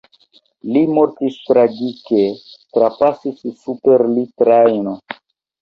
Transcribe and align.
Li 0.77 0.81
mortis 0.93 1.35
tragike: 1.49 2.23
trapasis 2.79 3.47
super 3.61 4.07
li 4.15 4.25
trajno. 4.43 4.99